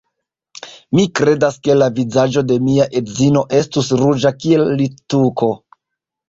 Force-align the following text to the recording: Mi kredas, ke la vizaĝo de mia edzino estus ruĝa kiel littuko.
Mi 0.99 1.03
kredas, 1.19 1.59
ke 1.67 1.75
la 1.81 1.89
vizaĝo 1.99 2.43
de 2.53 2.57
mia 2.69 2.87
edzino 3.01 3.45
estus 3.61 3.93
ruĝa 4.01 4.33
kiel 4.41 4.67
littuko. 4.81 5.53